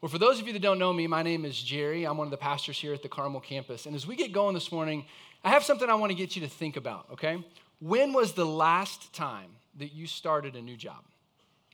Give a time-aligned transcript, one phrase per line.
[0.00, 2.04] Well, for those of you that don't know me, my name is Jerry.
[2.04, 3.84] I'm one of the pastors here at the Carmel campus.
[3.84, 5.04] And as we get going this morning,
[5.42, 7.44] I have something I want to get you to think about, okay?
[7.80, 11.02] When was the last time that you started a new job?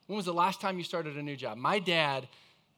[0.06, 1.58] When was the last time you started a new job?
[1.58, 2.26] My dad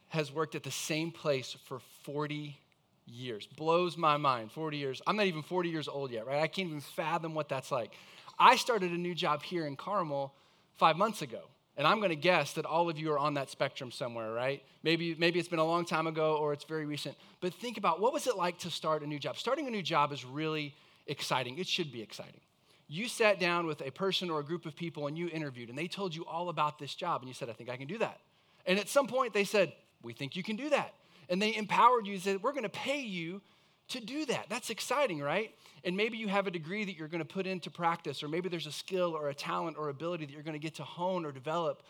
[0.08, 2.58] has worked at the same place for 40
[3.06, 3.46] years.
[3.46, 4.50] Blows my mind.
[4.50, 5.00] 40 years.
[5.06, 6.42] I'm not even 40 years old yet, right?
[6.42, 7.92] I can't even fathom what that's like.
[8.36, 10.34] I started a new job here in Carmel
[10.74, 11.42] five months ago.
[11.76, 14.62] And I'm going to guess that all of you are on that spectrum somewhere, right?
[14.82, 17.16] Maybe, maybe it's been a long time ago or it's very recent.
[17.40, 19.36] But think about what was it like to start a new job?
[19.36, 20.74] Starting a new job is really
[21.06, 21.58] exciting.
[21.58, 22.40] It should be exciting.
[22.88, 25.76] You sat down with a person or a group of people and you interviewed, and
[25.76, 27.98] they told you all about this job, and you said, I think I can do
[27.98, 28.20] that.
[28.64, 29.72] And at some point, they said,
[30.02, 30.94] We think you can do that.
[31.28, 33.42] And they empowered you and said, We're going to pay you
[33.88, 34.46] to do that.
[34.48, 35.54] That's exciting, right?
[35.84, 38.48] And maybe you have a degree that you're going to put into practice, or maybe
[38.48, 41.24] there's a skill or a talent or ability that you're going to get to hone
[41.24, 41.82] or develop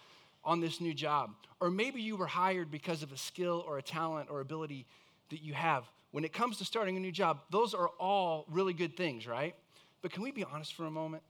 [0.45, 1.31] on this new job.
[1.61, 4.87] Or maybe you were hired because of a skill or a talent or ability
[5.31, 5.85] that you have.
[6.13, 9.55] When it comes to starting a new job, those are all really good things, right?
[10.03, 11.23] But can we be honest for a moment?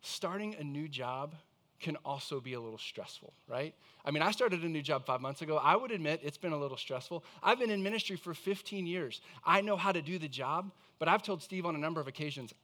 [0.00, 1.34] Starting a new job
[1.80, 3.74] can also be a little stressful, right?
[4.04, 5.56] I mean, I started a new job five months ago.
[5.56, 7.24] I would admit it's been a little stressful.
[7.42, 9.20] I've been in ministry for 15 years.
[9.44, 12.08] I know how to do the job, but I've told Steve on a number of
[12.08, 12.54] occasions,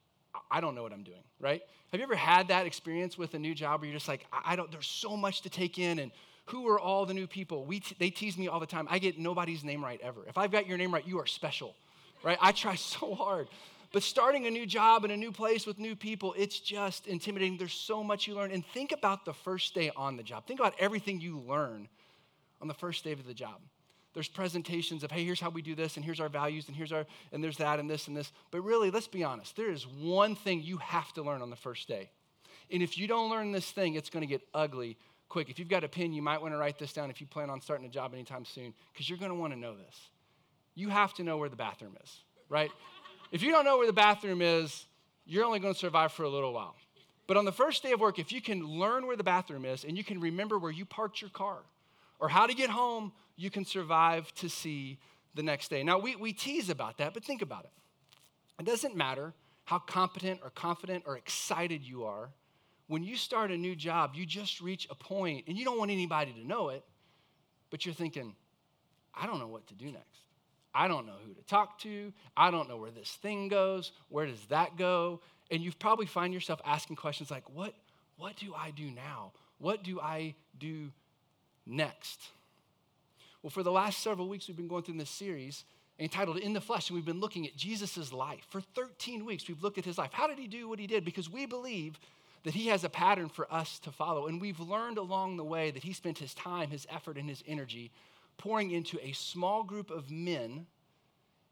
[0.51, 1.63] I don't know what I'm doing, right?
[1.91, 4.55] Have you ever had that experience with a new job where you're just like, I
[4.55, 6.13] don't, there's so much to take in and
[6.47, 7.65] who are all the new people?
[7.65, 8.87] We t- they tease me all the time.
[8.91, 10.21] I get nobody's name right ever.
[10.29, 11.75] If I've got your name right, you are special,
[12.23, 12.39] right?
[12.41, 13.49] I try so hard.
[13.93, 17.57] But starting a new job in a new place with new people, it's just intimidating.
[17.57, 18.53] There's so much you learn.
[18.53, 20.47] And think about the first day on the job.
[20.47, 21.89] Think about everything you learn
[22.61, 23.61] on the first day of the job.
[24.13, 26.93] There's presentations of, hey, here's how we do this, and here's our values, and here's
[26.93, 28.33] our, and there's that, and this, and this.
[28.51, 29.57] But really, let's be honest.
[29.57, 32.11] There is one thing you have to learn on the first day.
[32.73, 34.97] And if you don't learn this thing, it's to get ugly
[35.29, 35.49] quick.
[35.49, 37.51] If you've got a pen, you might want to write this down if you plan
[37.51, 40.11] on starting a job anytime soon, because you're want to know this.
[40.75, 42.71] You have to know where the bathroom is, right?
[43.31, 44.87] If you don't know where the bathroom is,
[45.25, 46.75] you're only going to survive for a little while.
[47.27, 49.85] But on the first day of work, if you can learn where the bathroom is
[49.85, 51.59] and you can remember where you parked your car
[52.19, 54.99] or how to get home, you can survive to see
[55.35, 55.85] the next day.
[55.85, 57.71] Now, we, we tease about that, but think about it.
[58.59, 59.33] It doesn't matter
[59.65, 62.31] how competent or confident or excited you are.
[62.89, 65.93] When you start a new job, you just reach a point, and you don't want
[65.93, 66.85] anybody to know it,
[67.71, 68.35] but you're thinking,
[69.15, 70.25] I don't know what to do next.
[70.75, 72.13] I don't know who to talk to.
[72.37, 73.93] I don't know where this thing goes.
[74.09, 75.21] Where does that go?
[75.51, 77.75] And you probably find yourself asking questions like, what,
[78.17, 79.33] what do I do now?
[79.59, 80.93] What do I do
[81.67, 82.21] next?
[83.43, 85.65] Well, for the last several weeks, we've been going through this series
[85.99, 88.47] entitled In the Flesh, and we've been looking at Jesus' life.
[88.49, 90.11] For 13 weeks, we've looked at his life.
[90.13, 91.05] How did he do what he did?
[91.05, 91.99] Because we believe
[92.45, 94.27] that he has a pattern for us to follow.
[94.27, 97.45] And we've learned along the way that he spent his time, his effort, and his
[97.47, 97.91] energy
[98.41, 100.67] pouring into a small group of men,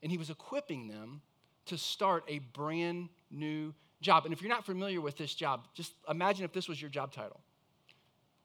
[0.03, 1.21] and he was equipping them
[1.67, 4.25] to start a brand new job.
[4.25, 7.13] And if you're not familiar with this job, just imagine if this was your job
[7.13, 7.41] title.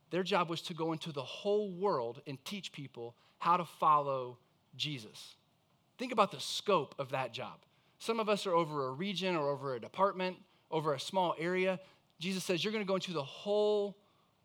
[0.09, 4.37] Their job was to go into the whole world and teach people how to follow
[4.75, 5.35] Jesus.
[5.97, 7.59] Think about the scope of that job.
[7.97, 10.35] Some of us are over a region or over a department,
[10.69, 11.79] over a small area.
[12.19, 13.97] Jesus says, You're going to go into the whole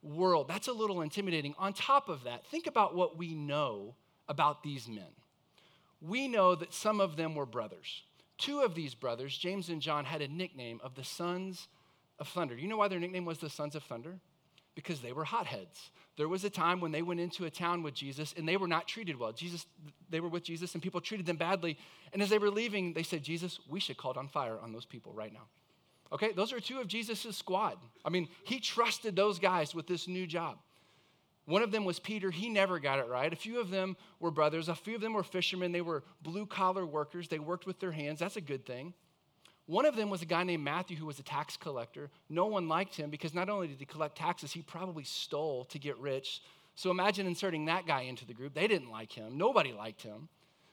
[0.03, 0.49] world.
[0.49, 1.55] That's a little intimidating.
[1.59, 3.95] On top of that, think about what we know
[4.29, 5.11] about these men.
[6.01, 8.03] We know that some of them were brothers.
[8.37, 11.67] Two of these brothers, James and John, had a nickname of the Sons
[12.19, 12.57] of Thunder.
[12.57, 14.19] You know why their nickname was the Sons of Thunder?
[14.77, 15.91] Because they were hotheads.
[16.17, 18.69] There was a time when they went into a town with Jesus and they were
[18.69, 19.33] not treated well.
[19.33, 19.67] Jesus,
[20.09, 21.79] they were with Jesus and people treated them badly.
[22.13, 24.85] And as they were leaving, they said, Jesus, we should call on fire on those
[24.85, 25.49] people right now.
[26.13, 27.77] Okay, those are two of Jesus' squad.
[28.05, 30.59] I mean, he trusted those guys with this new job.
[31.45, 32.31] One of them was Peter.
[32.31, 33.33] He never got it right.
[33.33, 34.69] A few of them were brothers.
[34.69, 35.73] A few of them were fishermen.
[35.73, 37.29] They were blue collar workers.
[37.29, 38.19] They worked with their hands.
[38.19, 38.93] That's a good thing.
[39.65, 42.11] One of them was a guy named Matthew who was a tax collector.
[42.31, 45.79] No one liked him because not only did he collect taxes, he probably stole to
[45.79, 46.43] get rich.
[46.75, 48.55] So imagine inserting that guy into the group.
[48.55, 49.37] They didn't like him.
[49.37, 50.29] Nobody liked him.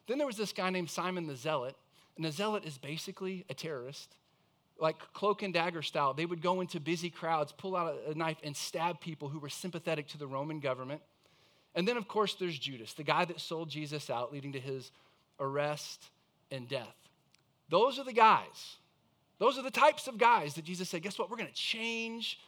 [0.08, 1.76] Then there was this guy named Simon the Zealot.
[2.16, 4.16] And the Zealot is basically a terrorist
[4.80, 6.14] like cloak and dagger style.
[6.14, 9.50] They would go into busy crowds, pull out a, knife, and stab people who were
[9.50, 11.02] sympathetic to the Roman government.
[11.76, 14.92] And then, of course, there's Judas, the guy that sold Jesus out, leading to his
[15.40, 16.10] arrest
[16.52, 16.96] and death.
[17.70, 18.78] Those are the guys.
[19.40, 21.30] Those are the types of guys that Jesus said, guess what?
[21.30, 22.40] We're going to change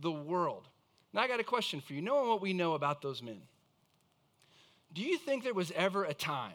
[0.00, 0.68] the world.
[1.12, 2.02] Now, I got a question for you.
[2.02, 3.40] Knowing what we know about those men,
[4.92, 6.52] do you think there was ever a time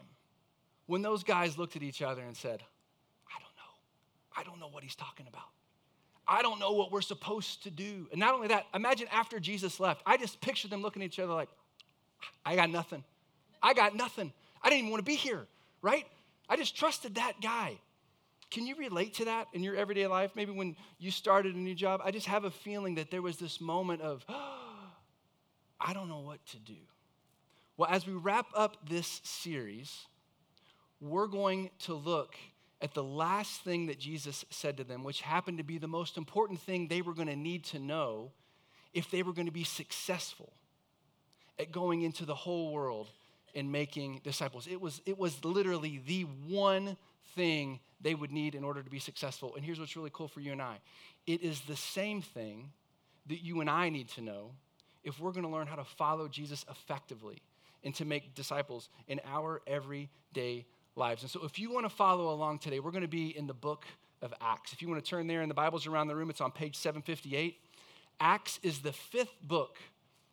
[0.86, 2.62] when those guys looked at each other and said,
[4.40, 5.44] I don't know what he's talking about.
[6.26, 8.08] I don't know what we're supposed to do.
[8.10, 11.18] And not only that, imagine after Jesus left, I just picture them looking at each
[11.18, 11.50] other like,
[12.46, 13.04] I got nothing.
[13.62, 14.32] I got nothing.
[14.62, 15.46] I didn't even want to be here,
[15.82, 16.06] right?
[16.48, 17.76] I just trusted that guy.
[18.50, 20.30] Can you relate to that in your everyday life?
[20.34, 23.36] Maybe when you started a new job, I just have a feeling that there was
[23.36, 24.56] this moment of, oh,
[25.80, 26.76] I don't know what to do.
[27.76, 30.06] Well, as we wrap up this series,
[31.00, 32.34] we're going to look
[32.82, 36.16] at the last thing that Jesus said to them, which happened to be the most
[36.16, 38.32] important thing they were going to need to know
[38.94, 40.52] if they were going to be successful
[41.58, 43.08] at going into the whole world
[43.54, 44.66] and making disciples.
[44.66, 46.96] It was, it was literally the one
[47.34, 49.54] thing they would need in order to be successful.
[49.54, 50.78] And here's what's really cool for you and I
[51.26, 52.70] it is the same thing
[53.26, 54.52] that you and I need to know
[55.04, 57.42] if we're going to learn how to follow Jesus effectively
[57.84, 60.66] and to make disciples in our everyday
[61.00, 61.22] lives.
[61.22, 63.54] And so, if you want to follow along today, we're going to be in the
[63.54, 63.86] book
[64.22, 64.72] of Acts.
[64.72, 66.76] If you want to turn there and the Bibles around the room, it's on page
[66.76, 67.56] 758.
[68.20, 69.78] Acts is the fifth book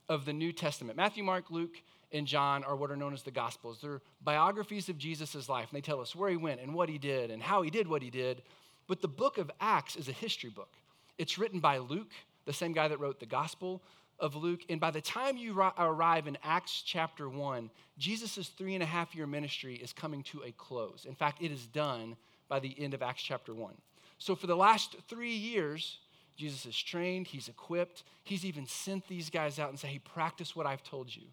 [0.10, 0.98] of the New Testament.
[0.98, 1.82] Matthew, Mark, Luke,
[2.12, 3.80] and John are what are known as the Gospels.
[3.82, 6.98] They're biographies of Jesus' life, and they tell us where he went and what he
[6.98, 8.44] did and how he did what he did.
[8.88, 10.74] But the book of Acts is a history book.
[11.18, 12.12] It's written by Luke,
[12.46, 13.82] the same guy that wrote the Gospel
[14.20, 14.62] of Luke.
[14.70, 19.16] And by the time you arrive in Acts chapter 1, Jesus' three and a half
[19.16, 21.06] year ministry is coming to a close.
[21.08, 22.16] In fact, it is done
[22.48, 23.74] by the end of Acts chapter 1.
[24.18, 26.00] So for the last three years,
[26.36, 30.56] Jesus is trained, he's equipped, he's even sent these guys out and say, hey, practice
[30.56, 31.24] what I've told you.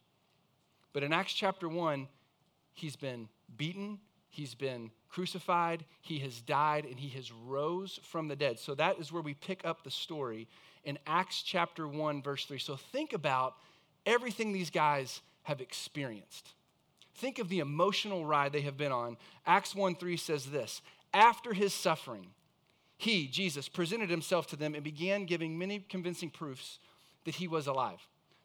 [0.93, 2.09] But in Acts chapter 1,
[2.73, 3.99] he's been beaten,
[4.35, 8.59] he's been crucified, he has died, and he has rose from the dead.
[8.59, 10.49] So that is where we pick up the story
[10.85, 12.59] in Acts chapter 1, verse 3.
[12.59, 13.55] So think about
[14.05, 16.53] everything these guys have experienced.
[17.15, 19.17] Think of the emotional ride they have been on.
[19.47, 20.83] Acts 1 3 says this
[21.13, 22.27] After his suffering,
[22.97, 26.79] he, Jesus, presented himself to them and began giving many convincing proofs
[27.25, 28.01] that he was alive.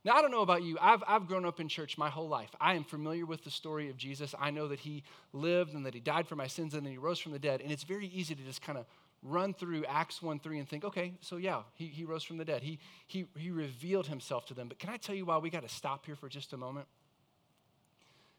[0.05, 0.77] Now, I don't know about you.
[0.79, 2.49] I've, I've grown up in church my whole life.
[2.59, 4.33] I am familiar with the story of Jesus.
[4.39, 5.03] I know that he
[5.33, 7.61] lived and that he died for my sins and then he rose from the dead.
[7.61, 8.85] And it's very easy to just kind of
[9.21, 12.45] run through Acts 1 3 and think, okay, so yeah, he, he rose from the
[12.45, 12.63] dead.
[12.63, 14.69] He, he, he revealed himself to them.
[14.69, 16.87] But can I tell you why we got to stop here for just a moment?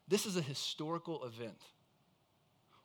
[0.09, 1.61] This is a historical event.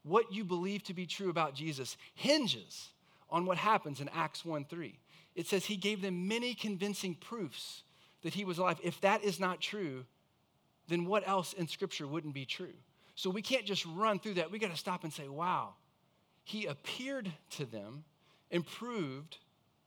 [0.04, 2.90] What you believe to be true about Jesus hinges
[3.30, 5.00] on what happens in Acts 1 3.
[5.34, 7.84] It says he gave them many convincing proofs
[8.26, 8.80] that he was alive.
[8.84, 10.04] If that is not true,
[10.88, 12.74] then what else in Scripture wouldn't be true?
[13.14, 14.52] So we can't just run through that.
[14.52, 15.76] We got to stop and say, wow,
[16.44, 18.04] he appeared to them
[18.50, 19.38] and proved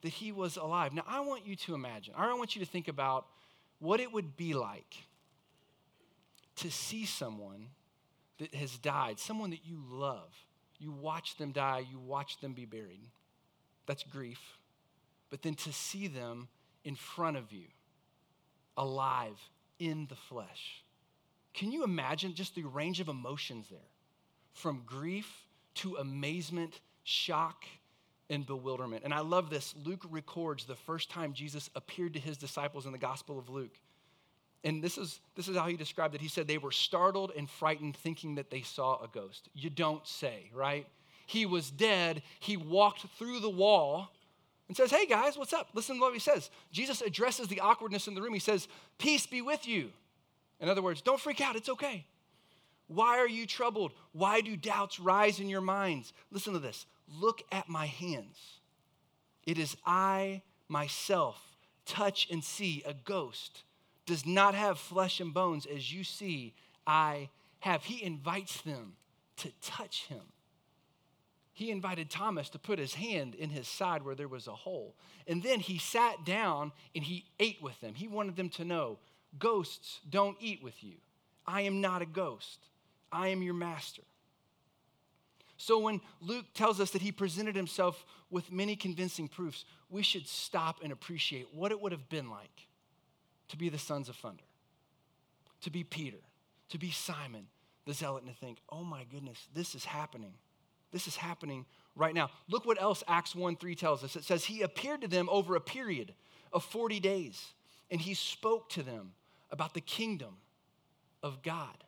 [0.02, 0.92] that he was alive.
[0.94, 3.26] Now, I want you to imagine, I want you to think about
[3.80, 4.94] what it would be like
[6.56, 7.66] to see someone
[8.38, 10.32] that has died, someone that you love.
[10.78, 13.00] You watch them die, you watch them be buried.
[13.86, 14.40] That's grief.
[15.28, 16.46] But then to see them
[16.84, 17.64] in front of you,
[18.78, 19.38] alive
[19.78, 20.82] in the flesh.
[21.52, 23.78] Can you imagine just the range of emotions there?
[24.52, 25.30] From grief
[25.74, 27.64] to amazement, shock,
[28.30, 29.04] and bewilderment.
[29.04, 29.74] And I love this.
[29.84, 33.76] Luke records the first time Jesus appeared to his disciples in the Gospel of Luke.
[34.64, 36.20] And this is, this is how he described it.
[36.20, 39.48] He said they were startled and frightened, thinking that they saw a ghost.
[39.54, 40.86] You don't say, right?
[41.26, 42.22] He was dead.
[42.40, 44.10] He walked through the wall
[44.68, 45.68] and says, Hey guys, what's up?
[45.74, 46.50] Listen to what he says.
[46.70, 48.34] Jesus addresses the awkwardness in the room.
[48.34, 48.68] He says,
[48.98, 49.90] Peace be with you.
[50.60, 51.56] In other words, don't freak out.
[51.56, 52.04] It's okay.
[52.88, 53.92] Why are you troubled?
[54.12, 56.12] Why do doubts rise in your minds?
[56.30, 56.86] Listen to this.
[57.08, 58.38] Look at my hands.
[59.44, 61.40] It is I myself.
[61.86, 62.82] Touch and see.
[62.86, 63.62] A ghost
[64.06, 66.54] does not have flesh and bones as you see
[66.86, 67.28] I
[67.60, 67.84] have.
[67.84, 68.94] He invites them
[69.36, 70.22] to touch him.
[71.58, 74.94] He invited Thomas to put his hand in his side where there was a hole.
[75.26, 77.94] And then he sat down and he ate with them.
[77.94, 79.00] He wanted them to know
[79.40, 80.98] ghosts don't eat with you.
[81.48, 82.60] I am not a ghost.
[83.10, 84.02] I am your master.
[85.56, 90.28] So when Luke tells us that he presented himself with many convincing proofs, we should
[90.28, 92.68] stop and appreciate what it would have been like
[93.48, 94.44] to be the sons of thunder,
[95.62, 96.22] to be Peter,
[96.68, 97.48] to be Simon
[97.84, 100.34] the zealot, and to think, oh my goodness, this is happening.
[100.92, 102.30] This is happening right now.
[102.48, 104.16] Look what else Acts 1 3 tells us.
[104.16, 106.14] It says, He appeared to them over a period
[106.52, 107.52] of 40 days,
[107.90, 109.12] and he spoke to them
[109.50, 110.36] about the kingdom
[111.22, 111.84] of God.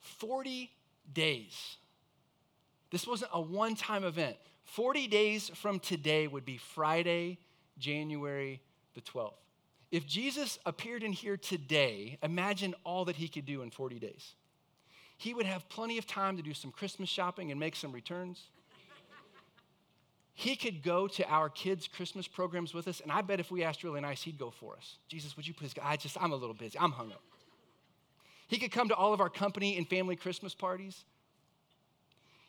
[0.00, 0.70] 40
[1.12, 1.76] days.
[2.90, 4.36] This wasn't a one time event.
[4.64, 7.38] 40 days from today would be Friday,
[7.78, 8.60] January
[8.94, 9.32] the 12th.
[9.90, 14.34] If Jesus appeared in here today, imagine all that he could do in 40 days.
[15.18, 18.40] He would have plenty of time to do some Christmas shopping and make some returns.
[20.32, 23.64] He could go to our kids' Christmas programs with us, and I bet if we
[23.64, 24.98] asked really nice, he'd go for us.
[25.08, 25.82] Jesus, would you please go?
[25.84, 26.78] I just, I'm a little busy.
[26.78, 27.20] I'm hung up.
[28.46, 31.04] He could come to all of our company and family Christmas parties.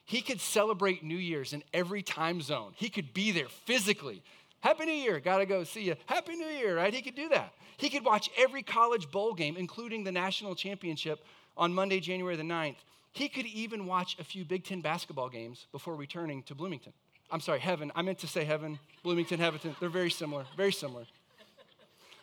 [0.05, 2.73] He could celebrate New Year's in every time zone.
[2.75, 4.21] He could be there physically.
[4.59, 5.95] Happy New Year, gotta go see you.
[6.05, 6.93] Happy New Year, right?
[6.93, 7.53] He could do that.
[7.77, 11.23] He could watch every college bowl game, including the national championship
[11.57, 12.77] on Monday, January the 9th.
[13.11, 16.93] He could even watch a few Big Ten basketball games before returning to Bloomington.
[17.31, 17.91] I'm sorry, heaven.
[17.95, 19.75] I meant to say heaven, Bloomington, Heaven.
[19.79, 21.05] They're very similar, very similar.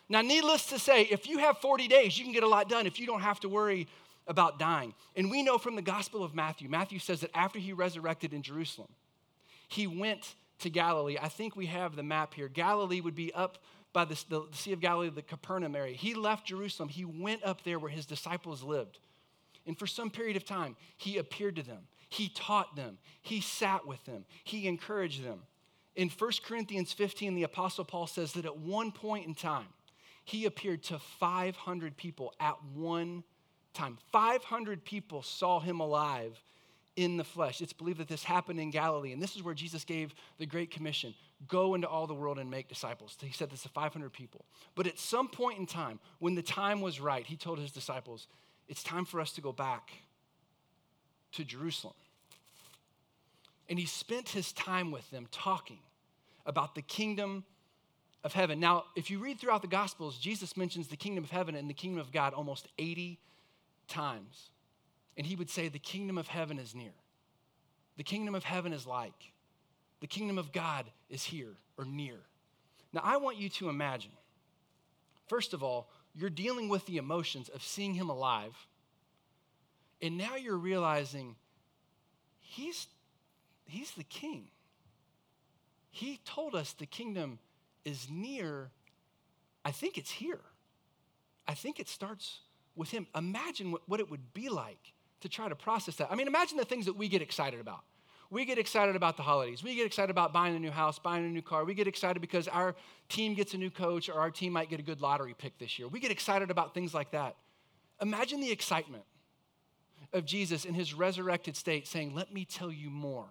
[0.09, 2.87] Now, needless to say, if you have 40 days, you can get a lot done
[2.87, 3.87] if you don't have to worry
[4.25, 4.93] about dying.
[5.15, 8.41] And we know from the Gospel of Matthew, Matthew says that after he resurrected in
[8.41, 8.89] Jerusalem,
[9.67, 11.17] he went to Galilee.
[11.21, 12.47] I think we have the map here.
[12.47, 13.57] Galilee would be up
[13.93, 15.95] by the, the, Sea of Galilee, the Capernaum area.
[15.95, 16.89] He left Jerusalem.
[16.89, 18.99] He went up there where his disciples lived.
[19.67, 21.87] And for some period of time, he appeared to them.
[22.09, 22.97] He taught them.
[23.21, 24.25] He sat with them.
[24.43, 25.41] He encouraged them.
[25.95, 29.67] In 1 Corinthians 15, the Apostle Paul says that at one point in time,
[30.23, 33.23] he appeared to 500 people at one
[33.73, 33.97] time.
[34.11, 36.41] 500 people saw him alive
[36.95, 37.61] in the flesh.
[37.61, 40.71] It's believed that this happened in Galilee, and this is where Jesus gave the Great
[40.71, 41.13] Commission
[41.47, 43.15] go into all the world and make disciples.
[43.21, 44.45] He said this to 500 people.
[44.75, 48.27] But at some point in time, when the time was right, he told his disciples,
[48.67, 49.91] It's time for us to go back
[51.33, 51.93] to Jerusalem.
[53.69, 55.79] And he spent his time with them talking
[56.45, 57.43] about the kingdom
[58.23, 58.59] of heaven.
[58.59, 61.73] Now, if you read throughout the Gospels, Jesus mentions the kingdom of heaven and the
[61.73, 63.19] kingdom of God almost 80
[63.87, 64.49] times.
[65.17, 66.93] And he would say, The kingdom of heaven is near.
[67.97, 69.31] The kingdom of heaven is like.
[69.99, 72.19] The kingdom of God is here or near.
[72.93, 74.11] Now, I want you to imagine,
[75.27, 78.55] first of all, you're dealing with the emotions of seeing him alive.
[80.01, 81.35] And now you're realizing
[82.39, 82.87] he's,
[83.65, 84.47] he's the king.
[85.91, 87.37] He told us the kingdom
[87.85, 88.71] is near.
[89.63, 90.41] I think it's here.
[91.47, 92.39] I think it starts
[92.75, 93.05] with him.
[93.15, 96.11] Imagine what, what it would be like to try to process that.
[96.11, 97.83] I mean, imagine the things that we get excited about.
[98.29, 99.63] We get excited about the holidays.
[99.63, 101.63] We get excited about buying a new house, buying a new car.
[101.63, 102.75] We get excited because our
[103.07, 105.79] team gets a new coach or our team might get a good lottery pick this
[105.79, 105.87] year.
[105.87, 107.37] We get excited about things like that.
[108.01, 109.03] Imagine the excitement
[110.13, 113.29] of Jesus in his resurrected state saying, Let me tell you more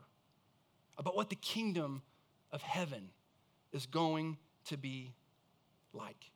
[0.97, 2.03] about what the kingdom
[2.50, 3.11] of heaven
[3.73, 5.12] is going to be
[5.93, 6.31] like.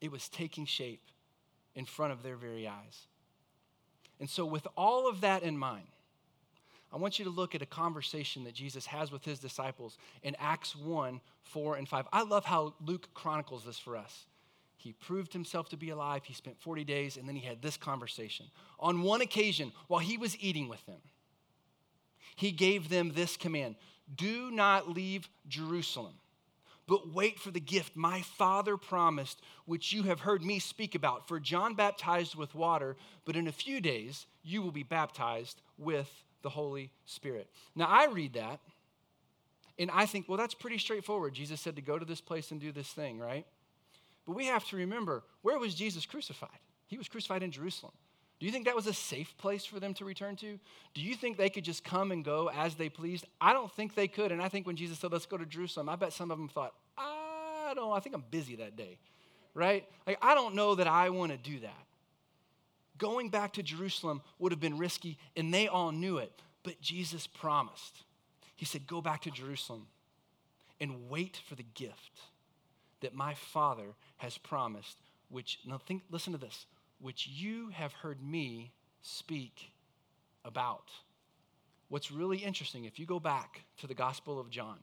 [0.00, 1.02] It was taking shape
[1.74, 3.06] in front of their very eyes.
[4.18, 5.86] And so, with all of that in mind,
[6.92, 10.36] I want you to look at a conversation that Jesus has with his disciples in
[10.38, 12.06] Acts 1 4 and 5.
[12.12, 14.26] I love how Luke chronicles this for us.
[14.76, 16.24] He proved himself to be alive.
[16.24, 18.46] He spent 40 days, and then he had this conversation.
[18.78, 21.00] On one occasion, while he was eating with them,
[22.34, 23.76] he gave them this command
[24.14, 26.14] Do not leave Jerusalem
[26.90, 31.28] but wait for the gift my Father promised, which you have heard me speak about.
[31.28, 36.10] For John baptized with water, but in a few days you will be baptized with
[36.42, 37.48] the Holy Spirit.
[37.74, 38.60] Now, I read that,
[39.78, 41.34] and I think, well, that's pretty straightforward.
[41.34, 43.46] Jesus said to go to this place and do this thing, right?
[44.26, 46.50] But we have to remember where was Jesus crucified?
[46.86, 47.92] He was crucified in Jerusalem.
[48.38, 50.58] Do you think that was a safe place for them to return to?
[50.94, 53.26] Do you think they could just come and go as they pleased?
[53.40, 54.32] I don't think they could.
[54.32, 56.48] And I think when Jesus said, let's go to Jerusalem, I bet some of them
[56.48, 58.98] thought, I don't, I think I'm busy that day,
[59.54, 59.84] right?
[60.06, 61.86] Like, I don't know that I want to do that.
[63.00, 66.30] Going back to Jerusalem would have been risky, and they all knew it.
[66.62, 68.04] But Jesus promised.
[68.56, 69.86] He said, Go back to Jerusalem
[70.78, 72.20] and wait for the gift
[73.00, 74.98] that my Father has promised,
[75.30, 76.66] which, now think, listen to this,
[77.00, 79.72] which you have heard me speak
[80.44, 80.90] about.
[81.88, 84.76] What's really interesting, if you go back to the Gospel of John,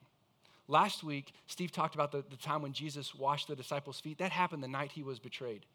[0.67, 4.17] last week, Steve talked about the, the time when Jesus washed the disciples' feet.
[4.17, 5.67] That happened the night he was betrayed.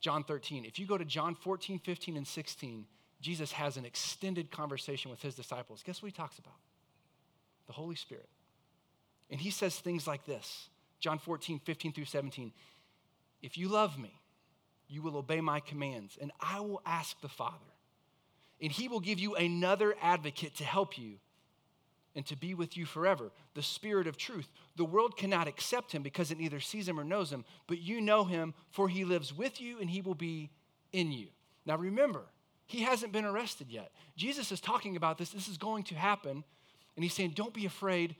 [0.00, 0.64] John 13.
[0.64, 2.86] If you go to John 14, 15, and 16,
[3.20, 5.82] Jesus has an extended conversation with his disciples.
[5.84, 6.54] Guess what he talks about?
[7.66, 8.28] The Holy Spirit.
[9.30, 10.68] And he says things like this
[11.00, 12.52] John 14, 15 through 17.
[13.42, 14.20] If you love me,
[14.88, 17.56] you will obey my commands, and I will ask the Father,
[18.60, 21.16] and he will give you another advocate to help you
[22.18, 24.50] and to be with you forever, the Spirit of truth.
[24.74, 28.00] The world cannot accept him because it neither sees him or knows him, but you
[28.00, 30.50] know him, for he lives with you and he will be
[30.92, 31.28] in you.
[31.64, 32.24] Now remember,
[32.66, 33.92] he hasn't been arrested yet.
[34.16, 35.30] Jesus is talking about this.
[35.30, 36.42] This is going to happen.
[36.96, 38.16] And he's saying, Don't be afraid.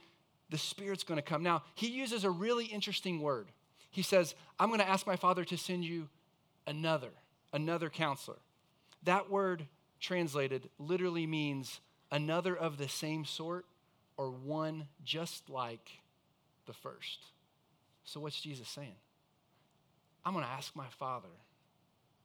[0.49, 1.43] The Spirit's going to come.
[1.43, 3.49] Now, he uses a really interesting word.
[3.90, 6.09] He says, I'm going to ask my Father to send you
[6.69, 7.11] another,
[7.52, 8.38] another counselor.
[9.02, 9.67] That word
[9.99, 11.81] translated literally means
[12.12, 13.67] another of the same sort
[14.19, 15.89] or one just like
[16.67, 17.25] the first.
[18.05, 18.97] So, what's Jesus saying?
[20.25, 21.29] I'm going to ask my Father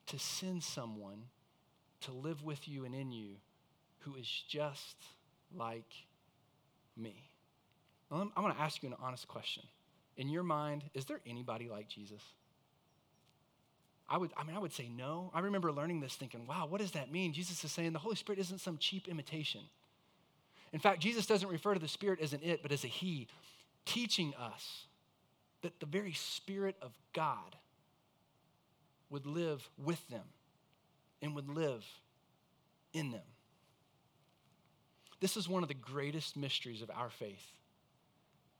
[0.07, 1.23] to send someone
[2.01, 3.35] to live with you and in you
[3.99, 4.97] who is just
[5.55, 5.93] like
[6.97, 7.29] me.
[8.11, 9.63] I want to ask you an honest question.
[10.17, 12.21] In your mind, is there anybody like Jesus?
[14.07, 15.31] I would, I mean, I would say no.
[15.33, 17.33] I remember learning this thinking, wow, what does that mean?
[17.33, 19.61] Jesus is saying the Holy Spirit isn't some cheap imitation.
[20.73, 23.27] In fact, Jesus doesn't refer to the Spirit as an it, but as a he,
[23.85, 24.87] teaching us
[25.61, 27.55] that the very Spirit of God
[29.09, 30.25] would live with them
[31.21, 31.85] and would live
[32.91, 33.21] in them.
[35.19, 37.45] This is one of the greatest mysteries of our faith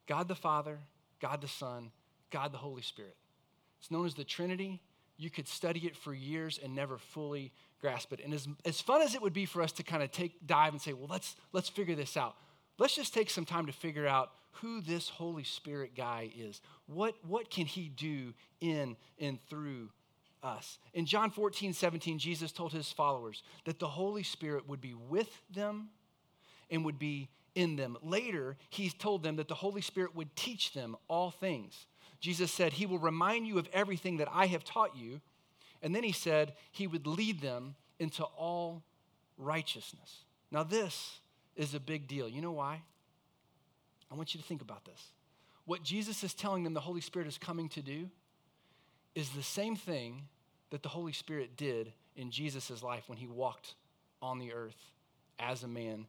[0.08, 0.80] God the Father,
[1.20, 1.92] God the Son,
[2.30, 3.16] God the Holy Spirit.
[3.80, 4.82] It's known as the Trinity.
[5.18, 7.52] You could study it for years and never fully
[7.84, 8.22] grasp it.
[8.24, 10.72] And as, as fun as it would be for us to kind of take dive
[10.72, 12.36] and say, well, let's let's figure this out.
[12.80, 16.62] Let's just take some time to figure out who this Holy Spirit guy is.
[16.88, 19.90] What, what can he do in and through
[20.42, 20.78] us?
[20.94, 25.30] In John 14, 17, Jesus told his followers that the Holy Spirit would be with
[25.54, 25.90] them
[26.72, 27.98] and would be in them.
[28.02, 31.86] Later, he told them that the Holy Spirit would teach them all things.
[32.20, 35.20] Jesus said, He will remind you of everything that I have taught you.
[35.84, 38.82] And then he said, He would lead them into all
[39.38, 40.24] righteousness.
[40.50, 41.20] Now, this
[41.56, 42.28] is a big deal.
[42.28, 42.82] You know why?
[44.12, 45.12] I want you to think about this.
[45.66, 48.10] What Jesus is telling them the Holy Spirit is coming to do
[49.16, 50.28] is the same thing
[50.72, 53.76] that the Holy Spirit did in Jesus' life when he walked
[54.22, 54.92] on the earth
[55.40, 56.06] as a man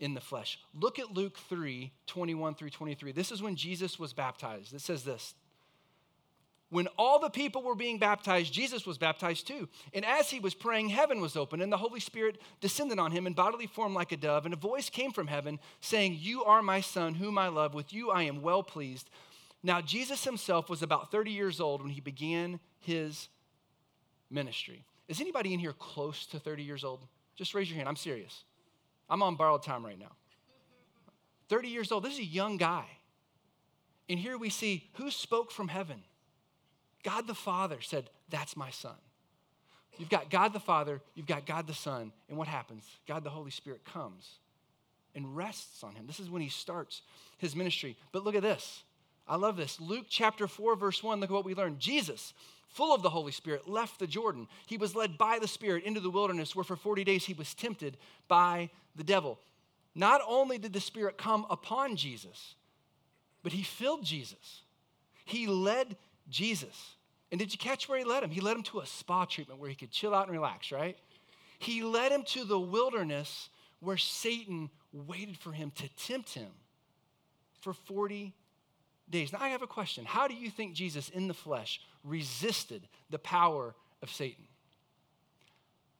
[0.00, 0.58] in the flesh.
[0.74, 3.12] Look at Luke 3 21 through 23.
[3.12, 4.72] This is when Jesus was baptized.
[4.74, 5.34] It says this
[6.70, 9.68] When all the people were being baptized, Jesus was baptized too.
[9.94, 13.26] And as he was praying, heaven was open, and the Holy Spirit descended on him
[13.26, 14.44] in bodily form like a dove.
[14.44, 17.72] And a voice came from heaven saying, You are my son, whom I love.
[17.72, 19.08] With you I am well pleased.
[19.62, 23.28] Now, Jesus himself was about 30 years old when he began his
[24.30, 24.84] ministry.
[25.08, 27.00] Is anybody in here close to 30 years old?
[27.34, 27.88] Just raise your hand.
[27.88, 28.44] I'm serious.
[29.08, 30.12] I'm on borrowed time right now.
[31.48, 32.04] 30 years old.
[32.04, 32.84] This is a young guy.
[34.08, 36.02] And here we see who spoke from heaven.
[37.02, 38.96] God the Father said, That's my son.
[39.98, 42.84] You've got God the Father, you've got God the Son, and what happens?
[43.06, 44.38] God the Holy Spirit comes
[45.14, 46.06] and rests on him.
[46.06, 47.02] This is when he starts
[47.38, 47.96] his ministry.
[48.12, 48.84] But look at this.
[49.26, 49.80] I love this.
[49.80, 51.80] Luke chapter 4, verse 1, look at what we learned.
[51.80, 52.32] Jesus
[52.68, 54.46] full of the Holy Spirit, left the Jordan.
[54.66, 57.54] He was led by the Spirit into the wilderness where for 40 days he was
[57.54, 57.96] tempted
[58.28, 59.38] by the devil.
[59.94, 62.54] Not only did the Spirit come upon Jesus,
[63.42, 64.62] but he filled Jesus.
[65.24, 65.96] He led
[66.28, 66.94] Jesus.
[67.30, 68.30] And did you catch where he led him?
[68.30, 70.96] He led him to a spa treatment where he could chill out and relax, right?
[71.58, 76.50] He led him to the wilderness where Satan waited for him to tempt him
[77.60, 78.34] for 40
[79.10, 79.32] days.
[79.32, 80.04] Now, I have a question.
[80.04, 84.44] How do you think Jesus in the flesh resisted the power of Satan?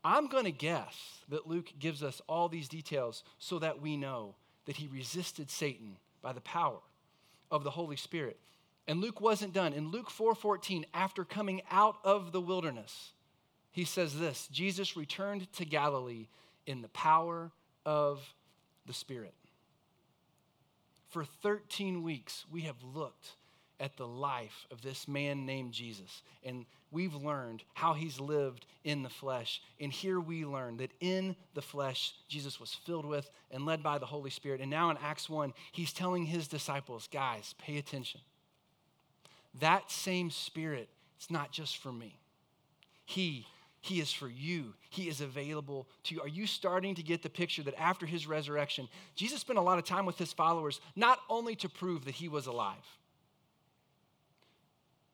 [0.04, 4.36] I'm going to guess that Luke gives us all these details so that we know
[4.66, 6.78] that he resisted Satan by the power
[7.50, 8.38] of the Holy Spirit.
[8.88, 9.74] And Luke wasn't done.
[9.74, 13.12] In Luke 4:14, after coming out of the wilderness,
[13.70, 16.26] he says this, Jesus returned to Galilee
[16.66, 17.52] in the power
[17.84, 18.34] of
[18.86, 19.34] the Spirit.
[21.08, 23.36] For 13 weeks, we have looked
[23.78, 26.22] at the life of this man named Jesus.
[26.42, 29.62] And we've learned how he's lived in the flesh.
[29.78, 33.98] And here we learn that in the flesh, Jesus was filled with and led by
[33.98, 34.60] the Holy Spirit.
[34.60, 38.20] And now in Acts 1, he's telling his disciples, guys, pay attention.
[39.60, 42.18] That same Spirit, it's not just for me.
[43.04, 43.46] He
[43.80, 44.74] he is for you.
[44.90, 46.20] He is available to you.
[46.20, 49.78] Are you starting to get the picture that after his resurrection, Jesus spent a lot
[49.78, 52.84] of time with his followers, not only to prove that he was alive,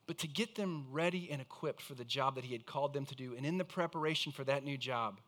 [0.07, 3.05] but to get them ready and equipped for the job that he had called them
[3.05, 3.35] to do.
[3.35, 5.19] And in the preparation for that new job,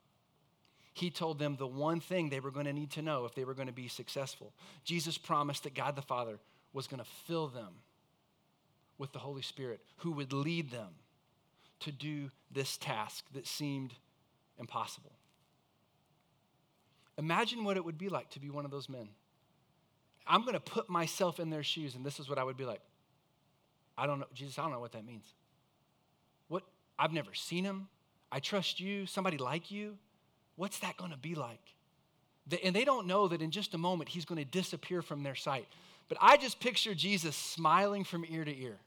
[0.93, 3.45] he told them the one thing they were going to need to know if they
[3.45, 4.51] were going to be successful.
[4.83, 6.39] Jesus promised that God the Father
[6.73, 7.75] was going to fill them
[8.97, 10.89] with the Holy Spirit who would lead them
[11.79, 13.93] to do this task that seemed
[14.59, 15.11] impossible.
[17.17, 19.09] Imagine what it would be like to be one of those men.
[20.27, 22.65] I'm going to put myself in their shoes, and this is what I would be
[22.65, 22.81] like.
[23.97, 25.25] I don't know, Jesus, I don't know what that means.
[26.47, 26.63] What?
[26.99, 27.87] I've never seen him.
[28.31, 29.97] I trust you, somebody like you.
[30.55, 31.61] What's that going to be like?
[32.63, 35.35] And they don't know that in just a moment he's going to disappear from their
[35.35, 35.67] sight.
[36.09, 38.77] But I just picture Jesus smiling from ear to ear.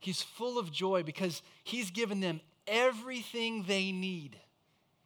[0.00, 4.38] He's full of joy because he's given them everything they need.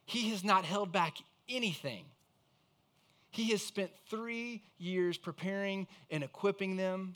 [0.05, 1.17] He has not held back
[1.49, 2.05] anything.
[3.31, 7.15] He has spent three years preparing and equipping them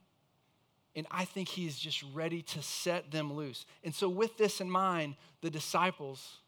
[0.96, 3.66] And I think he's just ready to set them loose.
[3.84, 6.40] And so, with this in mind, the disciples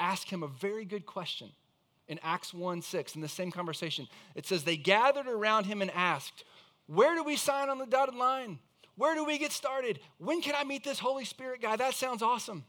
[0.00, 1.50] ask him a very good question
[2.08, 4.08] in Acts 1 6, in the same conversation.
[4.34, 6.44] It says, They gathered around him and asked,
[6.86, 8.58] Where do we sign on the dotted line?
[8.96, 10.00] Where do we get started?
[10.18, 11.76] When can I meet this Holy Spirit guy?
[11.76, 12.64] That sounds awesome.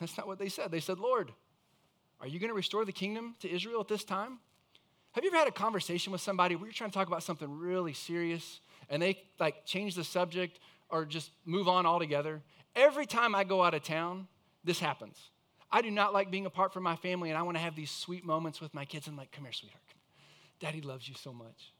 [0.00, 0.70] That's not what they said.
[0.70, 1.32] They said, Lord,
[2.20, 4.38] are you going to restore the kingdom to Israel at this time?
[5.12, 7.50] Have you ever had a conversation with somebody where you're trying to talk about something
[7.50, 12.42] really serious and they like change the subject or just move on altogether?
[12.74, 14.28] Every time I go out of town,
[14.64, 15.16] this happens.
[15.70, 17.90] I do not like being apart from my family and I want to have these
[17.90, 19.06] sweet moments with my kids.
[19.06, 19.82] I'm like, come here, sweetheart.
[20.60, 21.72] Daddy loves you so much.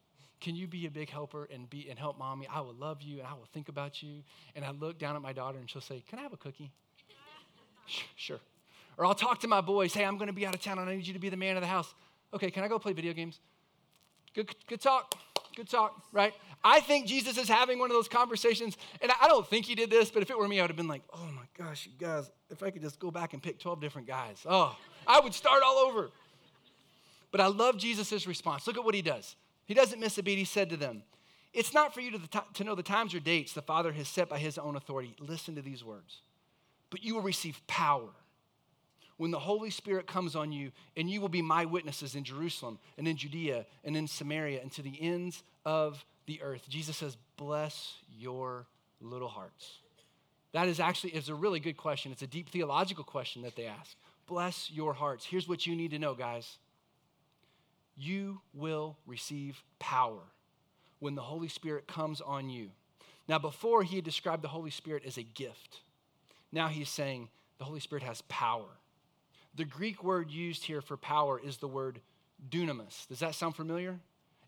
[0.46, 2.46] Can you be a big helper and be and help mommy?
[2.46, 4.22] I will love you and I will think about you.
[4.54, 6.70] And I look down at my daughter and she'll say, Can I have a cookie?
[8.14, 8.38] sure.
[8.96, 10.88] Or I'll talk to my boys, hey, I'm going to be out of town and
[10.88, 11.92] I need you to be the man of the house.
[12.32, 13.40] Okay, can I go play video games?
[14.36, 15.16] Good, good talk.
[15.56, 16.32] Good talk, right?
[16.62, 19.90] I think Jesus is having one of those conversations, and I don't think he did
[19.90, 21.92] this, but if it were me, I would have been like, oh my gosh, you
[21.98, 24.76] guys, if I could just go back and pick 12 different guys, oh,
[25.08, 26.10] I would start all over.
[27.32, 28.64] But I love Jesus' response.
[28.68, 29.34] Look at what he does.
[29.66, 30.38] He doesn't miss a beat.
[30.38, 31.02] He said to them,
[31.52, 34.28] It's not for you to, to know the times or dates the Father has set
[34.28, 35.14] by his own authority.
[35.18, 36.20] Listen to these words.
[36.90, 38.10] But you will receive power
[39.16, 42.78] when the Holy Spirit comes on you, and you will be my witnesses in Jerusalem
[42.98, 46.68] and in Judea and in Samaria and to the ends of the earth.
[46.68, 48.66] Jesus says, Bless your
[49.00, 49.78] little hearts.
[50.52, 52.12] That is actually is a really good question.
[52.12, 53.96] It's a deep theological question that they ask.
[54.26, 55.24] Bless your hearts.
[55.24, 56.58] Here's what you need to know, guys.
[57.96, 60.20] You will receive power
[60.98, 62.70] when the Holy Spirit comes on you.
[63.28, 65.80] Now, before he had described the Holy Spirit as a gift,
[66.52, 67.28] now he's saying
[67.58, 68.68] the Holy Spirit has power.
[69.54, 72.00] The Greek word used here for power is the word
[72.50, 73.08] dunamis.
[73.08, 73.98] Does that sound familiar?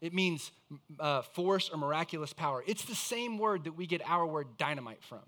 [0.00, 0.52] It means
[1.00, 2.62] uh, force or miraculous power.
[2.66, 5.20] It's the same word that we get our word dynamite from.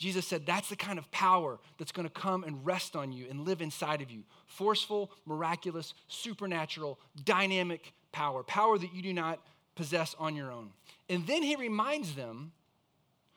[0.00, 3.26] Jesus said that's the kind of power that's going to come and rest on you
[3.28, 4.22] and live inside of you.
[4.46, 8.42] Forceful, miraculous, supernatural, dynamic power.
[8.42, 9.40] Power that you do not
[9.74, 10.70] possess on your own.
[11.10, 12.52] And then he reminds them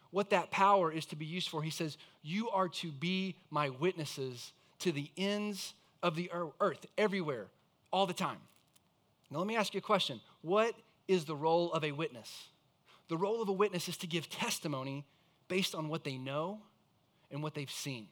[0.09, 1.61] what that power is to be used for.
[1.61, 7.47] He says, You are to be my witnesses to the ends of the earth, everywhere,
[7.91, 8.37] all the time.
[9.29, 10.75] Now, let me ask you a question What
[11.09, 12.47] is the role of a witness?
[13.09, 15.03] The role of a witness is to give testimony
[15.53, 16.57] based on what they know
[17.29, 18.07] and what they've seen.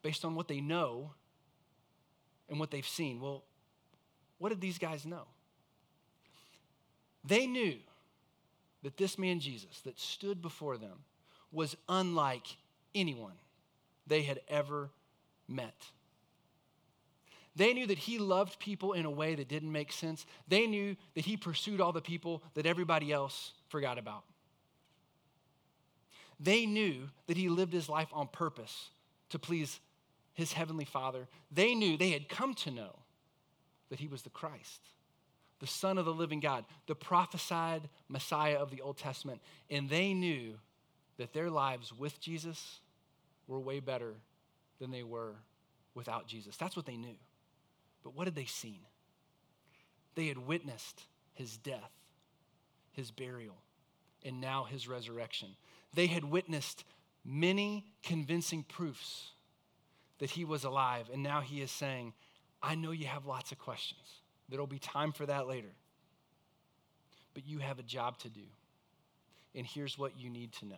[0.00, 1.10] Based on what they know
[2.48, 3.20] and what they've seen.
[3.20, 3.42] Well,
[4.38, 5.24] what did these guys know?
[7.24, 7.78] They knew
[8.84, 11.02] that this man Jesus that stood before them
[11.50, 12.46] was unlike
[12.94, 13.34] anyone
[14.06, 14.90] they had ever
[15.48, 15.90] met.
[17.56, 20.26] They knew that he loved people in a way that didn't make sense.
[20.46, 24.22] They knew that he pursued all the people that everybody else forgot about.
[26.40, 28.90] They knew that he lived his life on purpose
[29.30, 29.80] to please
[30.34, 31.26] his heavenly Father.
[31.50, 32.96] They knew, they had come to know
[33.90, 34.80] that he was the Christ,
[35.58, 39.40] the Son of the living God, the prophesied Messiah of the Old Testament.
[39.68, 40.54] And they knew
[41.16, 42.80] that their lives with Jesus
[43.48, 44.14] were way better
[44.78, 45.34] than they were
[45.94, 46.56] without Jesus.
[46.56, 47.16] That's what they knew.
[48.04, 48.78] But what had they seen?
[50.14, 51.02] They had witnessed
[51.34, 51.90] his death,
[52.92, 53.56] his burial,
[54.24, 55.48] and now his resurrection.
[55.94, 56.84] They had witnessed
[57.24, 59.32] many convincing proofs
[60.18, 62.12] that he was alive, and now he is saying,
[62.62, 64.22] I know you have lots of questions.
[64.48, 65.72] There'll be time for that later.
[67.34, 68.42] But you have a job to do.
[69.54, 70.76] And here's what you need to know.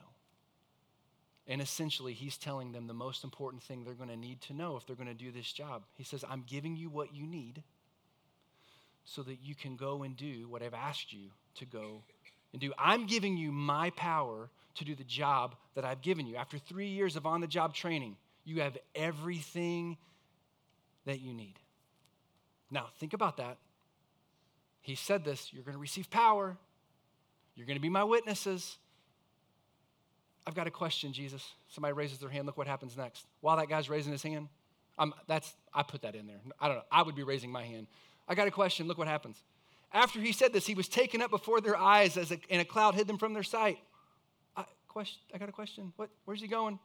[1.46, 4.76] And essentially, he's telling them the most important thing they're going to need to know
[4.76, 5.84] if they're going to do this job.
[5.96, 7.62] He says, I'm giving you what you need
[9.04, 12.02] so that you can go and do what I've asked you to go
[12.52, 12.72] and do.
[12.78, 16.36] I'm giving you my power to do the job that I've given you.
[16.36, 19.96] After three years of on the job training, you have everything
[21.06, 21.54] that you need.
[22.70, 23.58] Now, think about that.
[24.80, 26.56] He said this you're going to receive power,
[27.54, 28.76] you're going to be my witnesses.
[30.46, 31.46] I've got a question, Jesus.
[31.68, 32.46] Somebody raises their hand.
[32.46, 33.26] Look what happens next.
[33.42, 34.48] While that guy's raising his hand,
[34.98, 36.40] I'm, that's, I put that in there.
[36.58, 36.82] I don't know.
[36.90, 37.86] I would be raising my hand.
[38.26, 38.88] I got a question.
[38.88, 39.42] Look what happens.
[39.92, 42.64] After he said this, he was taken up before their eyes as a, and a
[42.64, 43.78] cloud hid them from their sight.
[44.90, 45.92] Question, I got a question.
[45.94, 46.80] What, where's he going?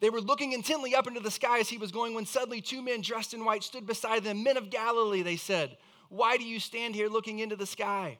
[0.00, 2.80] They were looking intently up into the sky as he was going when suddenly two
[2.80, 4.42] men dressed in white stood beside them.
[4.42, 5.76] Men of Galilee, they said,
[6.08, 8.18] Why do you stand here looking into the sky?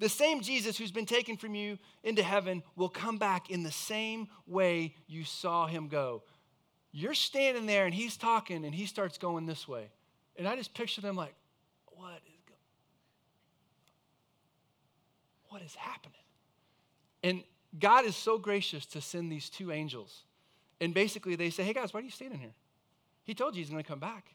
[0.00, 3.70] The same Jesus who's been taken from you into heaven will come back in the
[3.70, 6.24] same way you saw him go.
[6.90, 9.90] You're standing there and he's talking and he starts going this way.
[10.36, 11.34] And I just picture them like,
[11.86, 12.58] what is going
[15.50, 16.12] what is happening?
[17.22, 17.42] And
[17.78, 20.24] God is so gracious to send these two angels.
[20.80, 22.54] And basically, they say, Hey guys, why are you standing here?
[23.24, 24.34] He told you he's going to come back.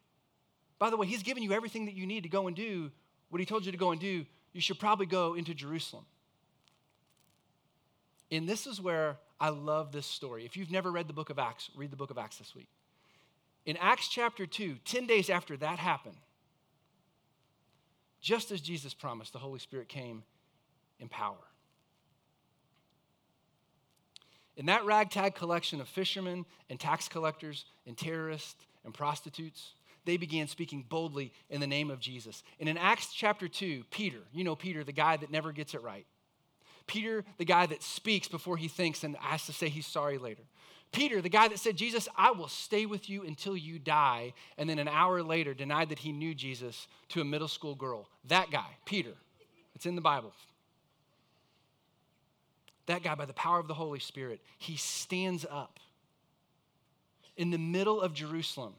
[0.80, 2.92] By the way, he's given you everything that you need to go and do
[3.30, 4.26] what he told you to go and do.
[4.52, 6.06] You should probably go into Jerusalem.
[8.32, 10.46] And this is where I love this story.
[10.46, 12.70] If you've never read the book of Acts, read the book of Acts this week.
[13.66, 16.18] In Acts chapter 2, 10 days after that happened,
[18.22, 20.24] just as Jesus promised, the Holy Spirit came
[21.00, 21.51] in power.
[24.62, 29.74] In that ragtag collection of fishermen and tax collectors and terrorists and prostitutes,
[30.06, 32.44] they began speaking boldly in the name of Jesus.
[32.60, 35.82] And in Acts chapter 2, Peter, you know Peter, the guy that never gets it
[35.82, 36.06] right.
[36.86, 40.44] Peter, the guy that speaks before he thinks and has to say he's sorry later.
[40.92, 44.70] Peter, the guy that said, Jesus, I will stay with you until you die, and
[44.70, 48.08] then an hour later denied that he knew Jesus to a middle school girl.
[48.26, 49.14] That guy, Peter.
[49.74, 50.34] It's in the Bible.
[52.88, 55.80] That guy, by the power of the Holy Spirit, he stands up
[57.38, 58.74] in the middle of Jerusalem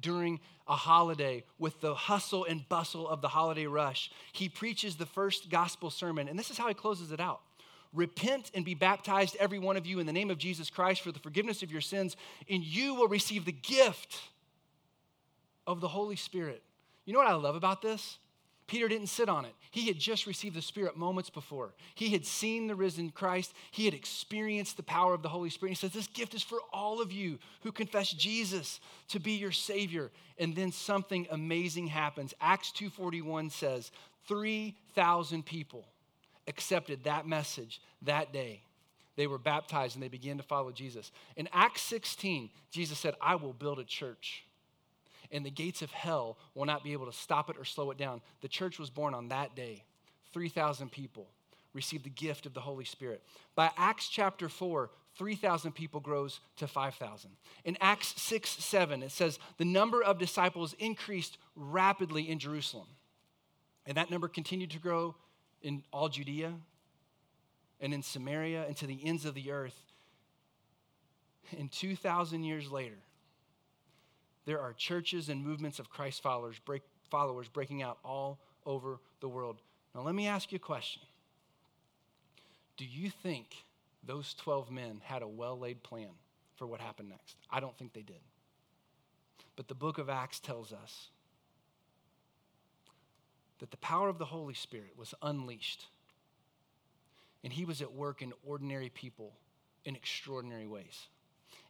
[0.00, 4.10] during a holiday with the hustle and bustle of the holiday rush.
[4.32, 7.40] He preaches the first gospel sermon, and this is how he closes it out.
[7.92, 11.12] Repent and be baptized, every one of you, in the name of Jesus Christ for
[11.12, 12.16] the forgiveness of your sins,
[12.48, 14.18] and you will receive the gift
[15.66, 16.62] of the Holy Spirit.
[17.04, 18.16] You know what I love about this?
[18.72, 19.52] Peter didn't sit on it.
[19.70, 21.74] He had just received the Spirit moments before.
[21.94, 23.52] He had seen the risen Christ.
[23.70, 25.72] He had experienced the power of the Holy Spirit.
[25.72, 29.52] He says, This gift is for all of you who confess Jesus to be your
[29.52, 30.10] Savior.
[30.38, 32.32] And then something amazing happens.
[32.40, 33.92] Acts 2.41 says,
[34.26, 35.84] 3,000 people
[36.48, 38.62] accepted that message that day.
[39.16, 41.12] They were baptized and they began to follow Jesus.
[41.36, 44.46] In Acts 16, Jesus said, I will build a church,
[45.32, 47.98] and the gates of hell will not be able to stop it or slow it
[47.98, 48.20] down.
[48.42, 49.84] The church was born on that day.
[50.32, 51.26] 3,000 people
[51.72, 53.22] received the gift of the Holy Spirit.
[53.54, 57.30] By Acts chapter 4, 3,000 people grows to 5,000.
[57.64, 62.88] In Acts 6 7, it says, The number of disciples increased rapidly in Jerusalem.
[63.86, 65.14] And that number continued to grow
[65.62, 66.52] in all Judea
[67.80, 69.78] and in Samaria and to the ends of the earth.
[71.58, 72.98] And 2,000 years later,
[74.44, 79.28] there are churches and movements of Christ followers, break, followers breaking out all over the
[79.28, 79.60] world.
[79.94, 81.02] Now, let me ask you a question.
[82.76, 83.54] Do you think
[84.04, 86.08] those 12 men had a well laid plan
[86.56, 87.36] for what happened next?
[87.50, 88.20] I don't think they did.
[89.54, 91.08] But the book of Acts tells us
[93.60, 95.86] that the power of the Holy Spirit was unleashed.
[97.44, 99.34] And he was at work in ordinary people
[99.84, 101.08] in extraordinary ways.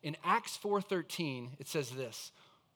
[0.02, 2.32] In Acts 4:13, it says this,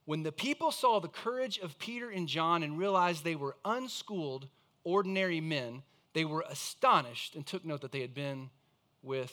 [0.07, 4.49] when the people saw the courage of Peter and John and realized they were unschooled,
[4.85, 5.83] ordinary men,
[6.15, 8.49] they were astonished and took note that they had been
[9.03, 9.33] with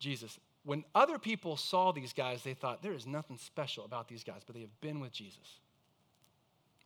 [0.00, 0.38] Jesus.
[0.64, 4.40] When other people saw these guys, they thought, there is nothing special about these guys,
[4.44, 5.60] but they have been with Jesus.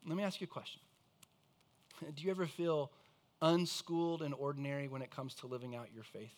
[0.05, 0.81] Let me ask you a question
[2.15, 2.91] Do you ever feel
[3.41, 6.35] unschooled and ordinary when it comes to living out your faith?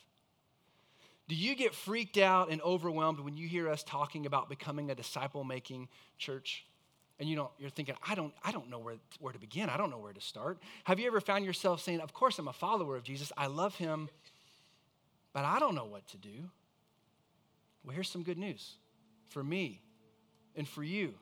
[1.31, 4.97] Do you get freaked out and overwhelmed when you hear us talking about becoming a
[4.97, 5.87] disciple making
[6.19, 6.67] church?
[7.21, 9.69] And you know, you're thinking, I don't, I don't know where, where to begin.
[9.71, 10.59] I don't know where to start.
[10.83, 13.31] Have you ever found yourself saying, Of course, I'm a follower of Jesus.
[13.37, 14.09] I love him,
[15.33, 16.51] but I don't know what to do?
[17.85, 18.75] Well, here's some good news
[19.29, 19.83] for me
[20.57, 21.15] and for you.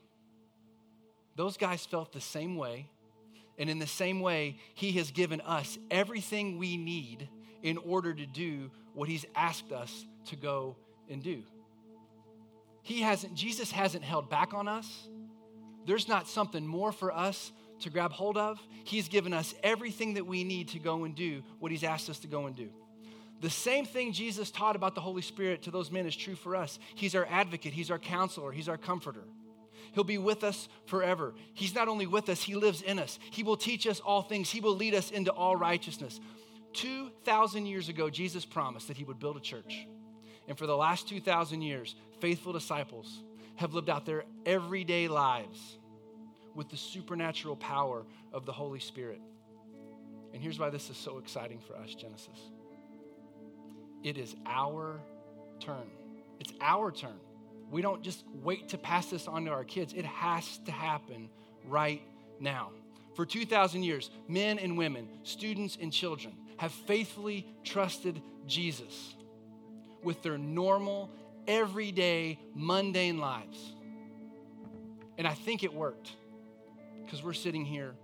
[1.36, 2.86] Those guys felt the same way
[3.58, 7.28] and in the same way, He has given us everything we need
[7.62, 10.76] in order to do what He's asked us to go
[11.08, 11.42] and do.
[12.82, 15.08] He hasn't, Jesus hasn't held back on us.
[15.86, 18.58] There's not something more for us to grab hold of.
[18.84, 22.18] He's given us everything that we need to go and do what He's asked us
[22.20, 22.70] to go and do.
[23.40, 26.56] The same thing Jesus taught about the Holy Spirit to those men is true for
[26.56, 26.78] us.
[26.94, 29.24] He's our advocate, He's our counselor, He's our comforter.
[29.92, 31.34] He'll be with us forever.
[31.54, 33.18] He's not only with us, He lives in us.
[33.30, 36.20] He will teach us all things, He will lead us into all righteousness.
[36.74, 39.86] 2,000 years ago, Jesus promised that He would build a church.
[40.46, 43.22] And for the last 2,000 years, faithful disciples
[43.56, 45.78] have lived out their everyday lives
[46.54, 49.20] with the supernatural power of the Holy Spirit.
[50.32, 52.38] And here's why this is so exciting for us, Genesis.
[54.02, 55.00] It is our
[55.60, 55.90] turn.
[56.38, 57.18] It's our turn
[57.70, 59.92] we don't just wait to pass this on to our kids.
[59.92, 61.28] It has to happen
[61.66, 62.02] right
[62.40, 62.70] now.
[63.14, 69.14] For 2,000 years, men and women, students and children have faithfully trusted Jesus
[70.02, 71.10] with their normal,
[71.46, 73.72] everyday, mundane lives.
[75.16, 76.12] And I think it worked
[77.04, 77.94] because we're sitting here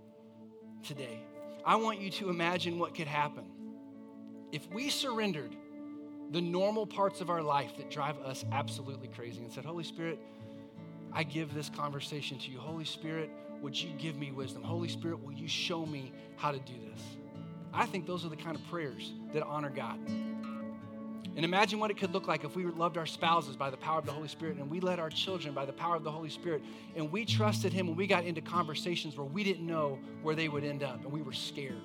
[0.83, 1.21] today.
[1.65, 3.45] I want you to imagine what could happen
[4.51, 5.55] if we surrendered
[6.31, 10.19] the normal parts of our life that drive us absolutely crazy and said, Holy Spirit,
[11.13, 12.59] I give this conversation to you.
[12.59, 13.29] Holy Spirit,
[13.61, 14.63] would you give me wisdom?
[14.63, 17.01] Holy Spirit, will you show me how to do this?
[17.75, 19.99] I think those are the kind of prayers that honor God.
[21.35, 23.99] And imagine what it could look like if we loved our spouses by the power
[23.99, 26.29] of the Holy Spirit and we led our children by the power of the Holy
[26.29, 26.63] Spirit
[26.95, 30.47] and we trusted Him when we got into conversations where we didn't know where they
[30.47, 31.81] would end up and we were scared.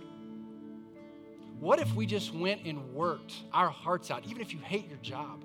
[1.58, 4.98] What if we just went and worked our hearts out, even if you hate your
[4.98, 5.44] job,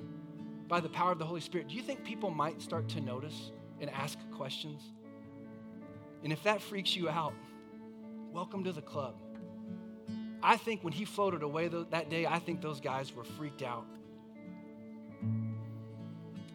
[0.68, 1.68] by the power of the Holy Spirit?
[1.68, 4.84] Do you think people might start to notice and ask questions?
[6.24, 7.34] And if that freaks you out,
[8.32, 9.16] welcome to the club.
[10.46, 13.86] I think when he floated away that day, I think those guys were freaked out.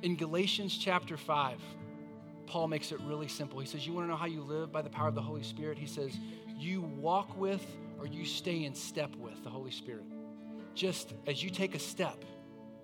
[0.03, 1.59] In Galatians chapter 5,
[2.47, 3.59] Paul makes it really simple.
[3.59, 5.43] He says, You want to know how you live by the power of the Holy
[5.43, 5.77] Spirit?
[5.77, 6.17] He says,
[6.57, 7.67] You walk with
[7.99, 10.05] or you stay in step with the Holy Spirit.
[10.77, 12.25] Just as you take a step,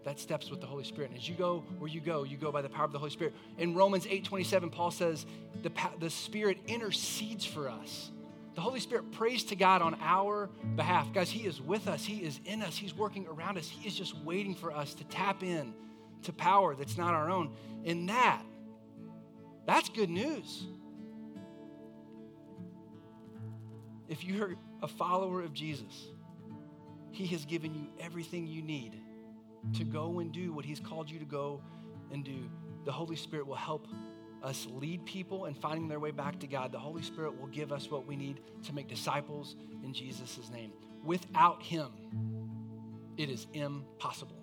[0.02, 1.10] that steps with the Holy Spirit.
[1.10, 3.12] And as you go where you go, you go by the power of the Holy
[3.12, 3.34] Spirit.
[3.58, 5.24] In Romans 8 27, Paul says,
[5.62, 8.10] The, the Spirit intercedes for us
[8.56, 11.12] the Holy Spirit prays to God on our behalf.
[11.12, 13.68] Guys, He is with us, He is in us, He's working around us.
[13.68, 15.74] He is just waiting for us to tap in
[16.22, 17.52] to power that's not our own.
[17.84, 18.42] And that,
[19.66, 20.66] that's good news.
[24.08, 26.08] If you're a follower of Jesus,
[27.10, 29.02] He has given you everything you need
[29.74, 31.60] to go and do what He's called you to go
[32.10, 32.48] and do.
[32.86, 33.86] The Holy Spirit will help
[34.46, 37.72] us lead people and finding their way back to God, the Holy Spirit will give
[37.72, 40.72] us what we need to make disciples in Jesus' name.
[41.04, 41.88] Without Him,
[43.16, 44.36] it is impossible.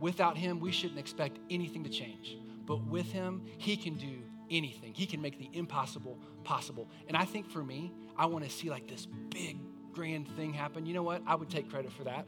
[0.00, 2.36] Without Him, we shouldn't expect anything to change.
[2.64, 4.94] But with Him, He can do anything.
[4.94, 6.88] He can make the impossible possible.
[7.08, 9.58] And I think for me, I want to see like this big,
[9.92, 10.86] grand thing happen.
[10.86, 11.22] You know what?
[11.26, 12.26] I would take credit for that.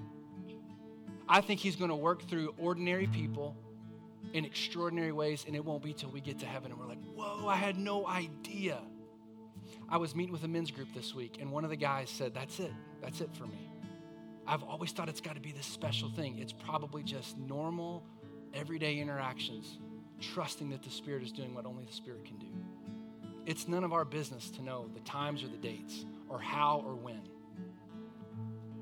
[1.28, 3.56] I think He's going to work through ordinary people
[4.32, 7.02] in extraordinary ways, and it won't be till we get to heaven and we're like,
[7.14, 8.80] whoa, I had no idea.
[9.88, 12.34] I was meeting with a men's group this week, and one of the guys said,
[12.34, 12.72] That's it.
[13.02, 13.70] That's it for me.
[14.46, 16.38] I've always thought it's got to be this special thing.
[16.38, 18.04] It's probably just normal,
[18.52, 19.78] everyday interactions,
[20.20, 22.46] trusting that the Spirit is doing what only the Spirit can do.
[23.46, 26.94] It's none of our business to know the times or the dates or how or
[26.94, 27.20] when.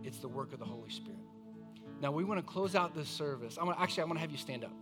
[0.05, 1.19] It's the work of the Holy Spirit.
[2.01, 3.57] Now, we want to close out this service.
[3.57, 4.73] I'm gonna, actually, I want to have you stand up.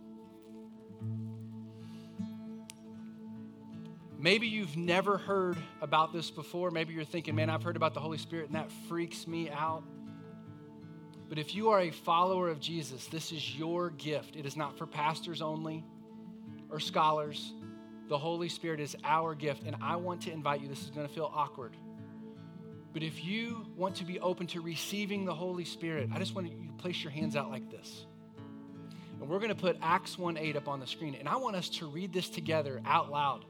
[4.21, 6.69] Maybe you've never heard about this before.
[6.69, 9.83] Maybe you're thinking, man, I've heard about the Holy Spirit and that freaks me out.
[11.27, 14.35] But if you are a follower of Jesus, this is your gift.
[14.35, 15.83] It is not for pastors only
[16.69, 17.53] or scholars.
[18.09, 19.63] The Holy Spirit is our gift.
[19.65, 21.75] And I want to invite you, this is going to feel awkward.
[22.93, 26.47] But if you want to be open to receiving the Holy Spirit, I just want
[26.47, 28.05] you to place your hands out like this.
[29.19, 31.15] And we're going to put Acts 1 8 up on the screen.
[31.15, 33.45] And I want us to read this together out loud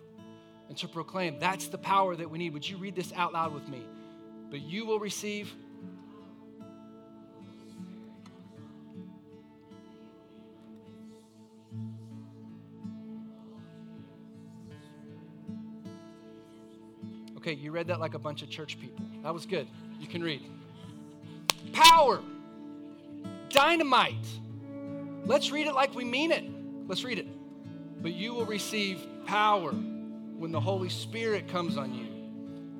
[0.71, 2.53] and to proclaim that's the power that we need.
[2.53, 3.83] Would you read this out loud with me?
[4.49, 5.53] But you will receive.
[17.35, 19.03] Okay, you read that like a bunch of church people.
[19.23, 19.67] That was good.
[19.99, 20.41] You can read.
[21.73, 22.21] Power,
[23.49, 24.25] dynamite.
[25.25, 26.45] Let's read it like we mean it.
[26.87, 27.27] Let's read it.
[28.01, 29.73] But you will receive power
[30.41, 32.07] when the Holy Spirit comes on you,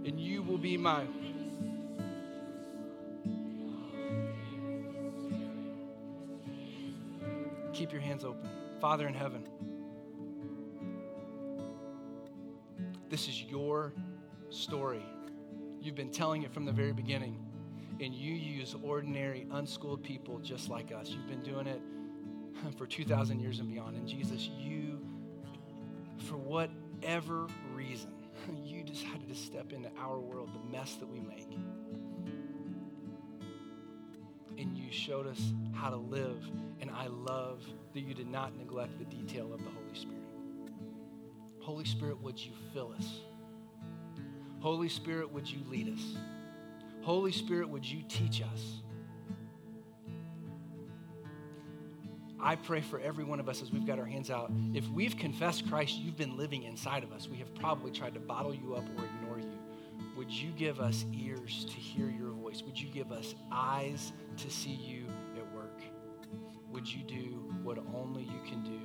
[0.10, 1.06] and you will be my.
[7.72, 8.50] Keep your hands open.
[8.80, 9.48] Father in heaven,
[13.12, 13.94] this is your
[14.50, 15.06] story.
[15.80, 17.46] You've been telling it from the very beginning,
[18.00, 21.10] and you use ordinary, unschooled people just like us.
[21.10, 21.82] You've been doing it
[22.76, 23.98] for 2,000 years and beyond.
[23.98, 25.00] And Jesus, you,
[26.18, 28.12] for what whatever reason,
[28.64, 31.50] you decided to step into our world, the mess that we make.
[34.58, 36.44] And you showed us how to live.
[36.80, 40.18] And I love that you did not neglect the detail of the Holy Spirit.
[41.60, 43.22] Holy Spirit, would you fill us?
[44.60, 46.16] Holy Spirit, would you lead us?
[47.02, 48.82] Holy Spirit, would you teach us?
[52.44, 54.52] I pray for every one of us as we've got our hands out.
[54.74, 57.28] If we've confessed Christ, you've been living inside of us.
[57.28, 59.52] We have probably tried to bottle you up or ignore you.
[60.18, 62.64] Would you give us ears to hear your voice?
[62.64, 65.06] Would you give us eyes to see you
[65.38, 65.82] at work?
[66.72, 68.80] Would you do what only you can do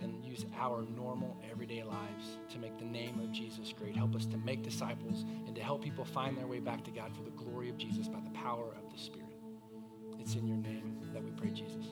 [0.00, 3.96] and use our normal, everyday lives to make the name of Jesus great?
[3.96, 7.10] Help us to make disciples and to help people find their way back to God
[7.16, 9.28] for the glory of Jesus by the power of the Spirit.
[10.20, 11.86] It's in your name that we pray, Jesus.